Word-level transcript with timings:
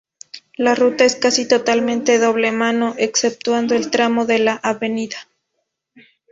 La 0.55 0.73
ruta 0.73 1.05
es 1.05 1.15
casi 1.15 1.47
totalmente 1.47 2.17
doble 2.17 2.51
mano, 2.51 2.95
exceptuando 2.97 3.75
el 3.75 3.91
tramo 3.91 4.25
de 4.25 4.39
la 4.39 4.55
Av. 4.55 4.79